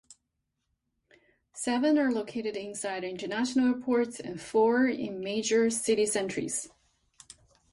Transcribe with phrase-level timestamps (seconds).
[1.53, 6.69] Seven are located inside international airports and four in major city centres.